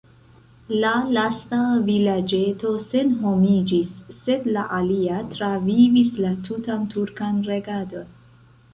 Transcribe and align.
La 0.83 0.93
lasta 1.17 1.59
vilaĝeto 1.89 2.73
senhomiĝis, 2.87 3.93
sed 4.23 4.51
la 4.57 4.67
alia 4.81 5.23
travivis 5.37 6.19
la 6.27 6.37
tutan 6.51 6.93
turkan 6.97 7.43
regadon. 7.55 8.15